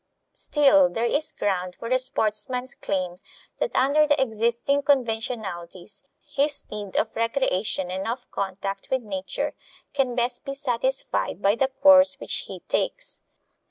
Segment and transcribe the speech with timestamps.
[0.33, 3.19] Still, there is ground for the sportsman's claim
[3.59, 9.53] that under the existing conventionalities his need of recreation and of contact with nature
[9.93, 13.19] can best be satisfied by the course which he takes.